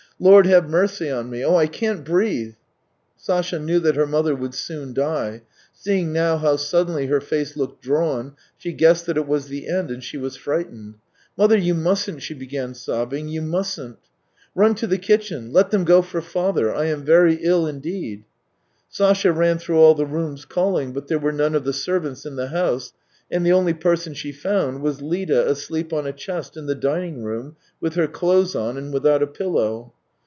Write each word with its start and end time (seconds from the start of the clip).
"Lord, 0.21 0.45
have 0.45 0.69
mercy 0.69 1.09
on 1.09 1.31
me! 1.31 1.43
Oh. 1.43 1.55
I 1.55 1.65
can't 1.65 2.05
breathe!" 2.05 2.51
I" 2.51 2.53
16 3.17 3.25
242 3.25 3.25
THE 3.25 3.25
TALES 3.25 3.25
OF 3.25 3.25
TCHEHOV 3.25 3.25
Sasha 3.25 3.59
knew 3.65 3.79
that 3.79 3.95
her 3.95 4.05
mother 4.05 4.35
would 4.35 4.53
soon 4.53 4.93
die; 4.93 5.41
seeing 5.73 6.13
now 6.13 6.37
how 6.37 6.55
suddenly 6.57 7.07
her 7.07 7.19
face 7.21 7.57
looked 7.57 7.81
drawn, 7.81 8.35
she 8.55 8.71
guessed 8.71 9.07
that 9.07 9.17
it 9.17 9.25
was 9.27 9.47
the 9.47 9.67
end, 9.67 9.89
and 9.89 10.03
she 10.03 10.17
was 10.19 10.35
frightened." 10.35 10.99
Mother, 11.39 11.57
you 11.57 11.73
mustn't!" 11.73 12.21
she 12.21 12.35
began 12.35 12.75
sobbing," 12.75 13.29
You 13.29 13.41
musn't."" 13.41 13.97
Run 14.55 14.75
to 14.75 14.85
the 14.85 14.99
kitchen; 14.99 15.51
let 15.51 15.71
them 15.71 15.83
go 15.85 16.03
for 16.03 16.21
father. 16.21 16.71
I 16.71 16.85
am 16.85 17.03
very 17.03 17.39
ill 17.43 17.65
indeed." 17.65 18.23
Sasha 18.89 19.31
ran 19.31 19.57
through 19.57 19.79
all 19.79 19.95
the 19.95 20.05
rooms 20.05 20.45
calling, 20.45 20.93
but 20.93 21.07
there 21.07 21.17
were 21.17 21.31
none 21.33 21.55
of 21.55 21.63
the 21.63 21.73
servants 21.73 22.27
in 22.27 22.35
the 22.35 22.49
house, 22.49 22.93
and 23.31 23.43
the 23.43 23.53
only 23.53 23.73
person 23.73 24.13
she 24.13 24.31
found 24.31 24.83
was 24.83 25.01
Lida 25.01 25.49
asleep 25.49 25.91
on 25.91 26.05
a 26.05 26.13
chest 26.13 26.55
in 26.57 26.67
the 26.67 26.75
dining 26.75 27.23
room 27.23 27.55
with 27.79 27.95
her 27.95 28.05
clothes 28.07 28.53
on 28.55 28.77
and 28.77 28.93
without 28.93 29.23
a 29.23 29.25
pillow. 29.27 29.93